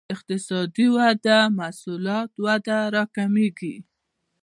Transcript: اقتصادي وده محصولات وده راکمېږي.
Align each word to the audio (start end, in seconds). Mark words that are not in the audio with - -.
اقتصادي 0.15 0.85
وده 0.95 1.37
محصولات 1.57 2.31
وده 2.45 2.77
راکمېږي. 2.95 3.75